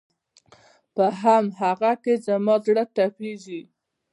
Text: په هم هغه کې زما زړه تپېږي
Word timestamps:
په 0.95 1.05
هم 1.21 1.45
هغه 1.61 1.91
کې 2.03 2.13
زما 2.27 2.55
زړه 2.65 2.83
تپېږي 2.95 3.61